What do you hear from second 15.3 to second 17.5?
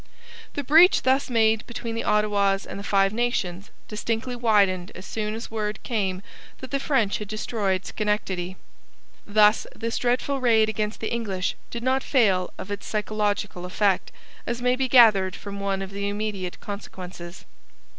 from one of the immediate consequences.